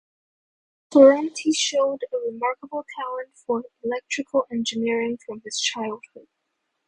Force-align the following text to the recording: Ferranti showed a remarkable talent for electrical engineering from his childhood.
Ferranti 0.91 1.53
showed 1.55 1.99
a 2.11 2.17
remarkable 2.25 2.83
talent 2.97 3.35
for 3.45 3.65
electrical 3.83 4.47
engineering 4.49 5.19
from 5.27 5.41
his 5.45 5.59
childhood. 5.59 6.27